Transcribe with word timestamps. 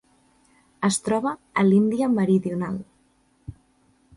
Es 0.87 0.95
troba 1.07 1.33
a 1.63 1.65
l'Índia 1.67 2.07
meridional. 2.15 2.81